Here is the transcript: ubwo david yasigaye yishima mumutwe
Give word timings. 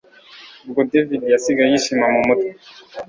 ubwo 0.65 0.81
david 0.91 1.21
yasigaye 1.33 1.69
yishima 1.71 2.05
mumutwe 2.13 2.51